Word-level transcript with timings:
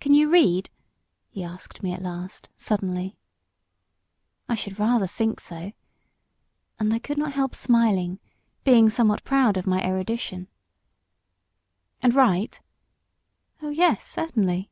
"Can 0.00 0.14
you 0.14 0.30
read?" 0.30 0.70
he 1.28 1.44
asked 1.44 1.82
me 1.82 1.92
at 1.92 2.00
last, 2.02 2.48
suddenly. 2.56 3.18
"I 4.48 4.54
should 4.54 4.78
rather 4.78 5.06
think 5.06 5.38
so." 5.38 5.72
And 6.78 6.94
I 6.94 6.98
could 6.98 7.18
not 7.18 7.34
help 7.34 7.54
smiling, 7.54 8.20
being 8.64 8.88
somewhat 8.88 9.22
proud 9.22 9.58
of 9.58 9.66
my 9.66 9.84
erudition. 9.84 10.48
"And 12.00 12.14
write?" 12.14 12.62
"Oh, 13.60 13.68
yes; 13.68 14.06
certainly." 14.06 14.70